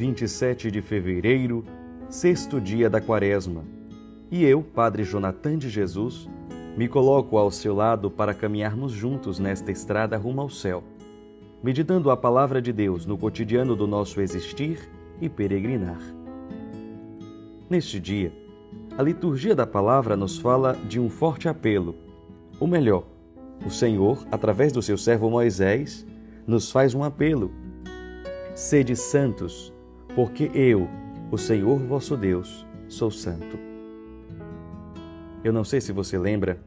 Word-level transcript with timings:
27 0.00 0.70
de 0.70 0.80
fevereiro, 0.80 1.62
sexto 2.08 2.58
dia 2.58 2.88
da 2.88 3.02
quaresma. 3.02 3.66
E 4.30 4.42
eu, 4.42 4.62
Padre 4.62 5.04
Jonathan 5.04 5.58
de 5.58 5.68
Jesus, 5.68 6.26
me 6.74 6.88
coloco 6.88 7.36
ao 7.36 7.50
seu 7.50 7.74
lado 7.74 8.10
para 8.10 8.32
caminharmos 8.32 8.92
juntos 8.92 9.38
nesta 9.38 9.70
estrada 9.70 10.16
rumo 10.16 10.40
ao 10.40 10.48
céu, 10.48 10.82
meditando 11.62 12.10
a 12.10 12.16
palavra 12.16 12.62
de 12.62 12.72
Deus 12.72 13.04
no 13.04 13.18
cotidiano 13.18 13.76
do 13.76 13.86
nosso 13.86 14.22
existir 14.22 14.88
e 15.20 15.28
peregrinar. 15.28 16.00
Neste 17.68 18.00
dia, 18.00 18.32
a 18.96 19.02
liturgia 19.02 19.54
da 19.54 19.66
palavra 19.66 20.16
nos 20.16 20.38
fala 20.38 20.78
de 20.88 20.98
um 20.98 21.10
forte 21.10 21.46
apelo, 21.46 21.94
ou 22.58 22.66
melhor, 22.66 23.04
o 23.66 23.70
Senhor, 23.70 24.26
através 24.32 24.72
do 24.72 24.80
seu 24.80 24.96
servo 24.96 25.28
Moisés, 25.28 26.06
nos 26.46 26.70
faz 26.70 26.94
um 26.94 27.04
apelo. 27.04 27.50
Sede 28.54 28.96
santos, 28.96 29.70
porque 30.14 30.50
eu, 30.54 30.88
o 31.30 31.38
Senhor 31.38 31.78
vosso 31.78 32.16
Deus, 32.16 32.66
sou 32.88 33.10
santo. 33.10 33.58
Eu 35.42 35.52
não 35.52 35.64
sei 35.64 35.80
se 35.80 35.92
você 35.92 36.18
lembra, 36.18 36.58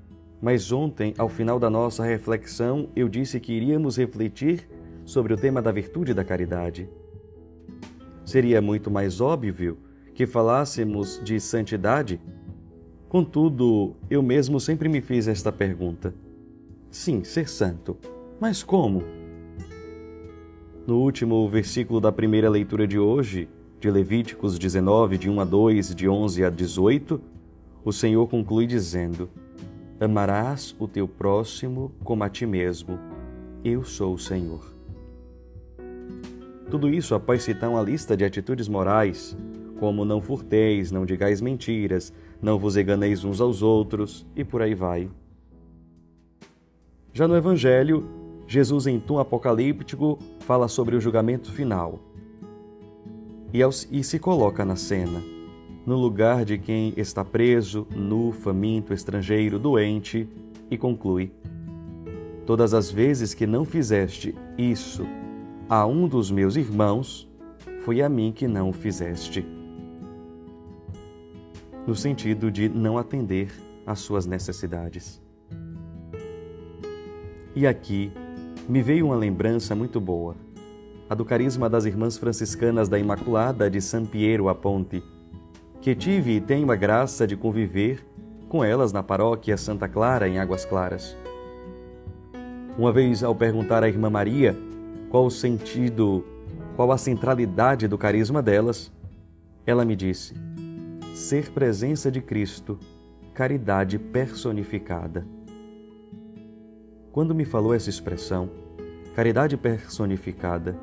mas 0.41 0.71
ontem, 0.71 1.13
ao 1.17 1.29
final 1.29 1.59
da 1.59 1.69
nossa 1.69 2.03
reflexão, 2.03 2.89
eu 2.95 3.07
disse 3.07 3.39
que 3.39 3.53
iríamos 3.53 3.97
refletir 3.97 4.67
sobre 5.05 5.33
o 5.33 5.37
tema 5.37 5.61
da 5.61 5.71
virtude 5.71 6.13
da 6.13 6.23
caridade. 6.23 6.89
Seria 8.25 8.61
muito 8.61 8.89
mais 8.89 9.19
óbvio 9.19 9.77
que 10.13 10.25
falássemos 10.25 11.21
de 11.23 11.39
santidade? 11.39 12.19
Contudo, 13.09 13.95
eu 14.09 14.23
mesmo 14.23 14.59
sempre 14.59 14.89
me 14.89 15.01
fiz 15.01 15.27
esta 15.27 15.51
pergunta. 15.51 16.13
Sim, 16.89 17.23
ser 17.23 17.47
santo. 17.47 17.97
Mas 18.39 18.63
como? 18.63 19.03
No 20.85 20.99
último 20.99 21.47
versículo 21.47 22.01
da 22.01 22.11
primeira 22.11 22.49
leitura 22.49 22.85
de 22.85 22.99
hoje, 22.99 23.47
de 23.79 23.89
Levíticos 23.89 24.59
19, 24.59 25.17
de 25.17 25.29
1 25.29 25.39
a 25.39 25.45
2, 25.45 25.95
de 25.95 26.09
11 26.09 26.43
a 26.43 26.49
18, 26.49 27.21
o 27.85 27.93
Senhor 27.93 28.27
conclui 28.27 28.67
dizendo: 28.67 29.29
Amarás 29.97 30.75
o 30.77 30.85
teu 30.85 31.07
próximo 31.07 31.93
como 32.03 32.25
a 32.25 32.29
ti 32.29 32.45
mesmo. 32.45 32.99
Eu 33.63 33.85
sou 33.85 34.13
o 34.13 34.19
Senhor. 34.19 34.73
Tudo 36.69 36.89
isso 36.89 37.15
após 37.15 37.43
citar 37.43 37.69
uma 37.69 37.81
lista 37.81 38.17
de 38.17 38.25
atitudes 38.25 38.67
morais, 38.67 39.37
como 39.79 40.03
não 40.03 40.19
furteis, 40.19 40.91
não 40.91 41.05
digais 41.05 41.39
mentiras, 41.39 42.11
não 42.41 42.59
vos 42.59 42.75
enganeis 42.75 43.23
uns 43.23 43.39
aos 43.39 43.61
outros, 43.61 44.25
e 44.35 44.43
por 44.43 44.61
aí 44.61 44.75
vai. 44.75 45.09
Já 47.13 47.25
no 47.25 47.37
Evangelho, 47.37 48.22
Jesus, 48.47 48.87
em 48.87 48.99
tom 48.99 49.19
apocalíptico, 49.19 50.19
fala 50.39 50.67
sobre 50.67 50.95
o 50.95 51.01
julgamento 51.01 51.51
final 51.51 51.99
e, 53.91 54.03
se 54.03 54.17
coloca 54.17 54.65
na 54.65 54.75
cena, 54.75 55.21
no 55.85 55.95
lugar 55.95 56.43
de 56.43 56.57
quem 56.57 56.91
está 56.97 57.23
preso, 57.23 57.85
nu, 57.95 58.31
faminto, 58.31 58.93
estrangeiro, 58.93 59.59
doente, 59.59 60.27
e 60.71 60.77
conclui: 60.77 61.31
Todas 62.47 62.73
as 62.73 62.89
vezes 62.89 63.33
que 63.35 63.45
não 63.45 63.63
fizeste 63.63 64.33
isso 64.57 65.05
a 65.69 65.85
um 65.85 66.07
dos 66.07 66.31
meus 66.31 66.55
irmãos, 66.55 67.29
foi 67.83 68.01
a 68.01 68.09
mim 68.09 68.31
que 68.35 68.47
não 68.47 68.69
o 68.69 68.73
fizeste. 68.73 69.45
No 71.85 71.95
sentido 71.95 72.49
de 72.49 72.67
não 72.69 72.97
atender 72.97 73.51
às 73.85 73.99
suas 73.99 74.25
necessidades. 74.25 75.21
E 77.55 77.67
aqui 77.67 78.11
me 78.67 78.81
veio 78.81 79.07
uma 79.07 79.15
lembrança 79.15 79.75
muito 79.75 79.99
boa, 79.99 80.35
a 81.09 81.15
do 81.15 81.25
carisma 81.25 81.69
das 81.69 81.85
Irmãs 81.85 82.17
Franciscanas 82.17 82.87
da 82.87 82.97
Imaculada 82.97 83.69
de 83.69 83.81
San 83.81 84.05
Piero 84.05 84.47
a 84.47 84.55
Ponte, 84.55 85.03
que 85.81 85.93
tive 85.93 86.37
e 86.37 86.41
tenho 86.41 86.71
a 86.71 86.75
graça 86.75 87.27
de 87.27 87.35
conviver 87.35 88.05
com 88.47 88.63
elas 88.63 88.93
na 88.93 89.03
paróquia 89.03 89.57
Santa 89.57 89.87
Clara, 89.89 90.29
em 90.29 90.39
Águas 90.39 90.63
Claras. 90.63 91.17
Uma 92.77 92.91
vez, 92.91 93.21
ao 93.21 93.35
perguntar 93.35 93.83
à 93.83 93.87
Irmã 93.87 94.09
Maria 94.09 94.55
qual 95.09 95.25
o 95.25 95.31
sentido, 95.31 96.23
qual 96.75 96.91
a 96.91 96.97
centralidade 96.97 97.87
do 97.87 97.97
carisma 97.97 98.41
delas, 98.41 98.91
ela 99.65 99.83
me 99.83 99.95
disse: 99.95 100.35
ser 101.13 101.51
presença 101.51 102.09
de 102.09 102.21
Cristo, 102.21 102.79
caridade 103.33 103.99
personificada. 103.99 105.27
Quando 107.11 107.35
me 107.35 107.45
falou 107.45 107.75
essa 107.75 107.91
expressão, 107.91 108.49
caridade 109.13 109.55
personificada, 109.55 110.75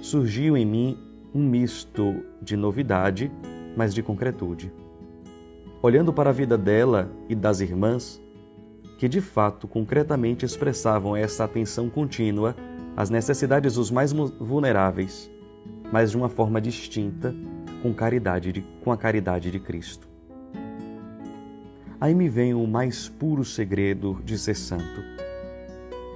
surgiu 0.00 0.56
em 0.56 0.64
mim 0.64 0.98
um 1.34 1.42
misto 1.42 2.24
de 2.40 2.56
novidade, 2.56 3.30
mas 3.76 3.92
de 3.92 4.02
concretude. 4.02 4.72
Olhando 5.82 6.12
para 6.12 6.30
a 6.30 6.32
vida 6.32 6.56
dela 6.56 7.10
e 7.28 7.34
das 7.34 7.60
irmãs, 7.60 8.22
que 8.98 9.08
de 9.08 9.20
fato 9.20 9.66
concretamente 9.66 10.44
expressavam 10.44 11.16
essa 11.16 11.44
atenção 11.44 11.90
contínua 11.90 12.54
às 12.96 13.10
necessidades 13.10 13.74
dos 13.74 13.90
mais 13.90 14.12
vulneráveis, 14.12 15.28
mas 15.92 16.12
de 16.12 16.16
uma 16.16 16.28
forma 16.28 16.60
distinta, 16.60 17.34
com 17.82 17.92
caridade 17.92 18.52
de, 18.52 18.60
com 18.82 18.92
a 18.92 18.96
caridade 18.96 19.50
de 19.50 19.58
Cristo. 19.58 20.08
Aí 22.00 22.14
me 22.14 22.28
vem 22.28 22.54
o 22.54 22.66
mais 22.66 23.08
puro 23.08 23.44
segredo 23.44 24.20
de 24.24 24.38
ser 24.38 24.54
santo 24.54 25.23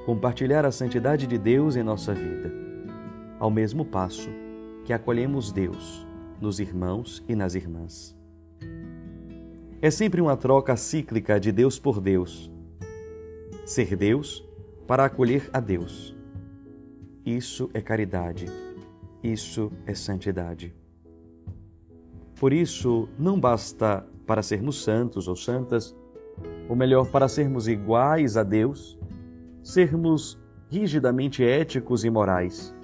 compartilhar 0.08 0.64
a 0.64 0.72
santidade 0.72 1.26
de 1.26 1.36
Deus 1.36 1.76
em 1.76 1.82
nossa 1.82 2.14
vida, 2.14 2.50
ao 3.38 3.50
mesmo 3.50 3.84
passo 3.84 4.30
que 4.82 4.90
acolhemos 4.90 5.52
Deus 5.52 6.06
nos 6.40 6.58
irmãos 6.58 7.22
e 7.28 7.36
nas 7.36 7.54
irmãs. 7.54 8.16
É 9.82 9.90
sempre 9.90 10.22
uma 10.22 10.34
troca 10.34 10.74
cíclica 10.76 11.38
de 11.38 11.52
Deus 11.52 11.78
por 11.78 12.00
Deus. 12.00 12.50
Ser 13.66 13.94
Deus 13.96 14.42
para 14.86 15.04
acolher 15.04 15.50
a 15.52 15.60
Deus. 15.60 16.16
Isso 17.22 17.68
é 17.74 17.82
caridade. 17.82 18.46
Isso 19.22 19.70
é 19.84 19.92
santidade. 19.92 20.74
Por 22.40 22.54
isso, 22.54 23.10
não 23.18 23.38
basta 23.38 24.06
para 24.26 24.42
sermos 24.42 24.82
santos 24.82 25.28
ou 25.28 25.36
santas, 25.36 25.94
ou 26.66 26.74
melhor, 26.74 27.10
para 27.10 27.28
sermos 27.28 27.68
iguais 27.68 28.38
a 28.38 28.42
Deus, 28.42 28.97
sermos 29.68 30.40
rigidamente 30.70 31.44
éticos 31.44 32.02
e 32.02 32.08
morais. 32.08 32.74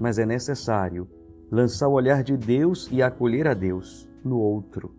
Mas 0.00 0.18
é 0.18 0.24
necessário 0.24 1.06
lançar 1.50 1.88
o 1.88 1.92
olhar 1.92 2.22
de 2.22 2.38
Deus 2.38 2.88
e 2.90 3.02
acolher 3.02 3.46
a 3.46 3.52
Deus 3.52 4.08
no 4.24 4.38
outro, 4.38 4.94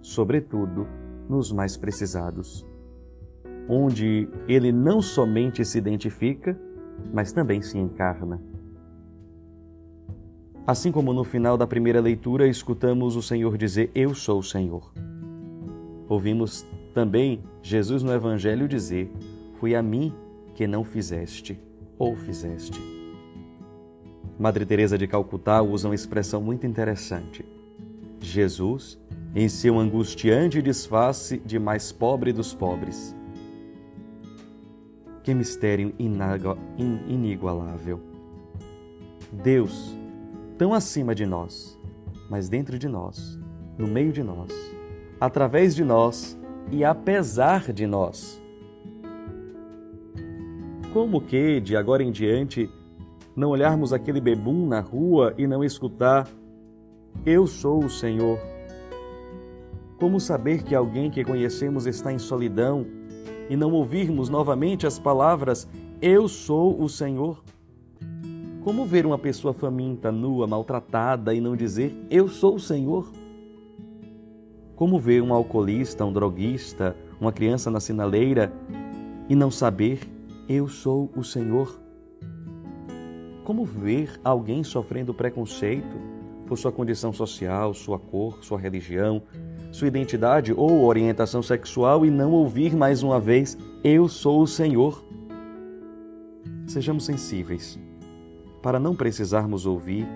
sobretudo 0.00 0.86
nos 1.28 1.50
mais 1.50 1.76
precisados, 1.76 2.64
onde 3.68 4.28
ele 4.46 4.70
não 4.70 5.02
somente 5.02 5.64
se 5.64 5.78
identifica, 5.78 6.56
mas 7.12 7.32
também 7.32 7.60
se 7.60 7.76
encarna. 7.76 8.40
Assim 10.64 10.92
como 10.92 11.12
no 11.12 11.24
final 11.24 11.58
da 11.58 11.66
primeira 11.66 12.00
leitura 12.00 12.46
escutamos 12.46 13.16
o 13.16 13.22
Senhor 13.22 13.58
dizer: 13.58 13.90
Eu 13.92 14.14
sou 14.14 14.38
o 14.38 14.42
Senhor. 14.42 14.92
Ouvimos 16.08 16.64
também 16.94 17.42
Jesus 17.60 18.04
no 18.04 18.12
Evangelho 18.12 18.68
dizer: 18.68 19.10
foi 19.60 19.74
a 19.74 19.82
mim 19.82 20.12
que 20.54 20.66
não 20.66 20.82
fizeste 20.82 21.60
ou 21.98 22.16
fizeste. 22.16 22.80
Madre 24.38 24.64
Teresa 24.64 24.96
de 24.96 25.06
Calcutá 25.06 25.60
usa 25.60 25.86
uma 25.86 25.94
expressão 25.94 26.40
muito 26.40 26.66
interessante. 26.66 27.44
Jesus, 28.18 28.98
em 29.34 29.50
seu 29.50 29.78
angustiante 29.78 30.62
disfarce 30.62 31.36
de 31.44 31.58
mais 31.58 31.92
pobre 31.92 32.32
dos 32.32 32.54
pobres. 32.54 33.14
Que 35.22 35.34
mistério 35.34 35.94
inigualável. 37.06 38.00
Deus, 39.30 39.94
tão 40.56 40.72
acima 40.72 41.14
de 41.14 41.26
nós, 41.26 41.78
mas 42.30 42.48
dentro 42.48 42.78
de 42.78 42.88
nós, 42.88 43.38
no 43.76 43.86
meio 43.86 44.10
de 44.10 44.22
nós, 44.22 44.50
através 45.20 45.74
de 45.74 45.84
nós 45.84 46.38
e 46.72 46.82
apesar 46.82 47.72
de 47.74 47.86
nós 47.86 48.39
como 50.92 51.20
que, 51.20 51.60
de 51.60 51.76
agora 51.76 52.02
em 52.02 52.10
diante, 52.10 52.70
não 53.34 53.50
olharmos 53.50 53.92
aquele 53.92 54.20
bebum 54.20 54.66
na 54.66 54.80
rua 54.80 55.34
e 55.38 55.46
não 55.46 55.62
escutar: 55.62 56.28
Eu 57.24 57.46
sou 57.46 57.84
o 57.84 57.90
Senhor? 57.90 58.38
Como 59.98 60.18
saber 60.18 60.62
que 60.62 60.74
alguém 60.74 61.10
que 61.10 61.24
conhecemos 61.24 61.86
está 61.86 62.12
em 62.12 62.18
solidão 62.18 62.86
e 63.48 63.56
não 63.56 63.72
ouvirmos 63.72 64.28
novamente 64.28 64.86
as 64.86 64.98
palavras: 64.98 65.68
Eu 66.02 66.26
sou 66.28 66.82
o 66.82 66.88
Senhor? 66.88 67.42
Como 68.62 68.84
ver 68.84 69.06
uma 69.06 69.18
pessoa 69.18 69.54
faminta, 69.54 70.12
nua, 70.12 70.46
maltratada 70.46 71.32
e 71.32 71.40
não 71.40 71.56
dizer: 71.56 71.94
Eu 72.10 72.28
sou 72.28 72.56
o 72.56 72.60
Senhor? 72.60 73.10
Como 74.74 74.98
ver 74.98 75.22
um 75.22 75.32
alcoolista, 75.32 76.04
um 76.04 76.12
droguista, 76.12 76.96
uma 77.20 77.32
criança 77.32 77.70
na 77.70 77.80
sinaleira 77.80 78.52
e 79.28 79.34
não 79.34 79.50
saber 79.50 80.00
eu 80.52 80.66
sou 80.66 81.08
o 81.14 81.22
Senhor. 81.22 81.80
como 83.44 83.64
ver 83.64 84.20
alguém 84.24 84.64
sofrendo 84.64 85.14
preconceito 85.14 85.96
por 86.44 86.58
sua 86.58 86.72
condição 86.72 87.12
social, 87.12 87.72
sua 87.72 87.98
cor, 88.00 88.42
sua 88.42 88.58
religião, 88.58 89.22
sua 89.70 89.86
identidade 89.86 90.52
ou 90.52 90.84
orientação 90.84 91.40
sexual 91.40 92.04
e 92.04 92.10
não 92.10 92.32
ouvir 92.32 92.74
mais 92.74 93.04
uma 93.04 93.20
vez: 93.20 93.56
Eu 93.84 94.08
sou 94.08 94.42
o 94.42 94.46
Senhor? 94.46 95.04
Sejamos 96.66 97.04
sensíveis. 97.04 97.78
Para 98.60 98.80
não 98.80 98.94
precisarmos 98.94 99.66
ouvir, 99.66 100.06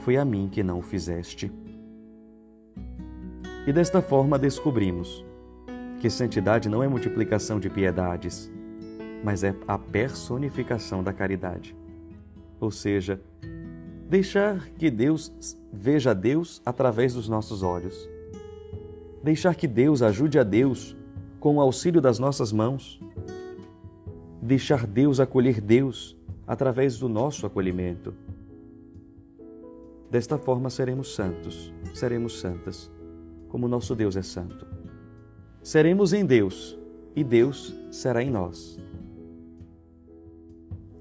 foi 0.00 0.16
a 0.16 0.24
mim 0.24 0.48
que 0.50 0.64
não 0.64 0.80
o 0.80 0.82
fizeste. 0.82 1.50
E 3.66 3.72
desta 3.72 4.02
forma 4.02 4.36
descobrimos 4.36 5.24
que 6.00 6.10
santidade 6.10 6.68
não 6.68 6.82
é 6.82 6.88
multiplicação 6.88 7.60
de 7.60 7.70
piedades, 7.70 8.50
mas 9.22 9.44
é 9.44 9.54
a 9.66 9.78
personificação 9.78 11.02
da 11.02 11.12
caridade. 11.12 11.76
Ou 12.60 12.70
seja, 12.70 13.20
deixar 14.08 14.68
que 14.70 14.90
Deus 14.90 15.32
veja 15.72 16.14
Deus 16.14 16.60
através 16.64 17.14
dos 17.14 17.28
nossos 17.28 17.62
olhos. 17.62 18.08
Deixar 19.22 19.54
que 19.54 19.66
Deus 19.66 20.02
ajude 20.02 20.38
a 20.38 20.42
Deus 20.42 20.96
com 21.38 21.56
o 21.56 21.60
auxílio 21.60 22.00
das 22.00 22.18
nossas 22.18 22.52
mãos. 22.52 23.00
Deixar 24.42 24.86
Deus 24.86 25.20
acolher 25.20 25.60
Deus 25.60 26.16
através 26.46 26.98
do 26.98 27.08
nosso 27.08 27.46
acolhimento. 27.46 28.14
Desta 30.10 30.36
forma 30.36 30.68
seremos 30.70 31.14
santos, 31.14 31.72
seremos 31.94 32.40
santas 32.40 32.90
como 33.50 33.68
nosso 33.68 33.94
Deus 33.94 34.16
é 34.16 34.22
santo. 34.22 34.66
Seremos 35.62 36.12
em 36.12 36.24
Deus 36.24 36.78
e 37.14 37.22
Deus 37.22 37.74
será 37.90 38.22
em 38.22 38.30
nós. 38.30 38.78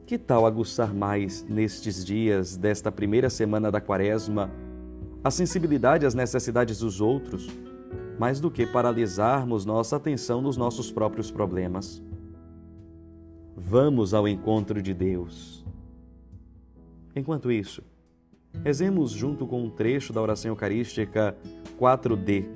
Que 0.09 0.17
tal 0.17 0.47
aguçar 0.47 0.91
mais 0.91 1.43
nestes 1.43 2.03
dias 2.03 2.57
desta 2.57 2.91
primeira 2.91 3.29
semana 3.29 3.69
da 3.69 3.79
Quaresma 3.79 4.49
a 5.23 5.29
sensibilidade 5.29 6.03
às 6.03 6.15
necessidades 6.15 6.79
dos 6.79 6.99
outros, 6.99 7.47
mais 8.17 8.39
do 8.39 8.49
que 8.49 8.65
paralisarmos 8.65 9.67
nossa 9.67 9.97
atenção 9.97 10.41
nos 10.41 10.57
nossos 10.57 10.91
próprios 10.91 11.29
problemas? 11.29 12.01
Vamos 13.55 14.15
ao 14.15 14.27
encontro 14.27 14.81
de 14.81 14.95
Deus. 14.95 15.63
Enquanto 17.15 17.51
isso, 17.51 17.83
rezemos 18.63 19.11
junto 19.11 19.45
com 19.45 19.63
um 19.63 19.69
trecho 19.69 20.11
da 20.11 20.19
oração 20.19 20.49
eucarística 20.49 21.37
4D. 21.79 22.47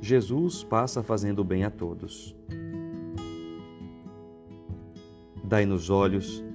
Jesus 0.00 0.64
passa 0.64 1.02
fazendo 1.02 1.44
bem 1.44 1.62
a 1.62 1.70
todos. 1.70 2.34
Dai-nos 5.44 5.90
olhos 5.90 6.45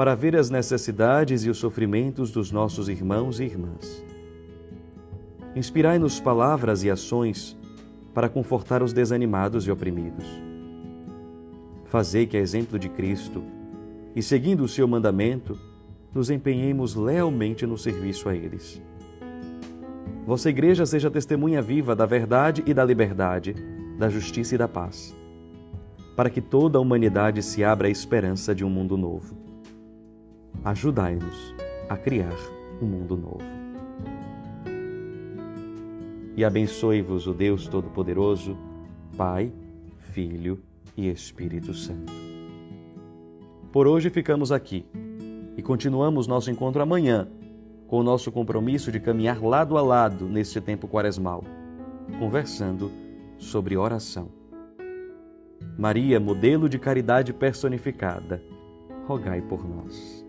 para 0.00 0.14
ver 0.14 0.34
as 0.34 0.48
necessidades 0.48 1.44
e 1.44 1.50
os 1.50 1.58
sofrimentos 1.58 2.30
dos 2.30 2.50
nossos 2.50 2.88
irmãos 2.88 3.38
e 3.38 3.44
irmãs. 3.44 4.02
Inspirai-nos 5.54 6.18
palavras 6.18 6.82
e 6.82 6.90
ações 6.90 7.54
para 8.14 8.26
confortar 8.26 8.82
os 8.82 8.94
desanimados 8.94 9.66
e 9.66 9.70
oprimidos. 9.70 10.24
Fazei 11.84 12.26
que, 12.26 12.38
a 12.38 12.40
exemplo 12.40 12.78
de 12.78 12.88
Cristo, 12.88 13.44
e 14.16 14.22
seguindo 14.22 14.64
o 14.64 14.68
seu 14.68 14.88
mandamento, 14.88 15.58
nos 16.14 16.30
empenhemos 16.30 16.94
lealmente 16.94 17.66
no 17.66 17.76
serviço 17.76 18.26
a 18.30 18.34
eles. 18.34 18.80
Vossa 20.26 20.48
Igreja 20.48 20.86
seja 20.86 21.10
testemunha 21.10 21.60
viva 21.60 21.94
da 21.94 22.06
verdade 22.06 22.62
e 22.66 22.72
da 22.72 22.86
liberdade, 22.86 23.54
da 23.98 24.08
justiça 24.08 24.54
e 24.54 24.58
da 24.58 24.66
paz, 24.66 25.14
para 26.16 26.30
que 26.30 26.40
toda 26.40 26.78
a 26.78 26.80
humanidade 26.80 27.42
se 27.42 27.62
abra 27.62 27.86
à 27.86 27.90
esperança 27.90 28.54
de 28.54 28.64
um 28.64 28.70
mundo 28.70 28.96
novo. 28.96 29.49
Ajudai-nos 30.62 31.54
a 31.88 31.96
criar 31.96 32.36
um 32.82 32.86
mundo 32.86 33.16
novo. 33.16 33.42
E 36.36 36.44
abençoe-vos 36.44 37.26
o 37.26 37.32
Deus 37.32 37.66
Todo-Poderoso, 37.66 38.58
Pai, 39.16 39.50
Filho 40.12 40.62
e 40.94 41.08
Espírito 41.08 41.72
Santo. 41.72 42.12
Por 43.72 43.86
hoje 43.86 44.10
ficamos 44.10 44.52
aqui 44.52 44.84
e 45.56 45.62
continuamos 45.62 46.26
nosso 46.26 46.50
encontro 46.50 46.82
amanhã 46.82 47.26
com 47.88 47.98
o 47.98 48.02
nosso 48.02 48.30
compromisso 48.30 48.92
de 48.92 49.00
caminhar 49.00 49.42
lado 49.42 49.78
a 49.78 49.82
lado 49.82 50.26
neste 50.26 50.60
tempo 50.60 50.86
quaresmal, 50.86 51.42
conversando 52.18 52.90
sobre 53.38 53.78
oração. 53.78 54.28
Maria, 55.78 56.20
modelo 56.20 56.68
de 56.68 56.78
caridade 56.78 57.32
personificada, 57.32 58.42
rogai 59.06 59.40
por 59.40 59.66
nós. 59.66 60.19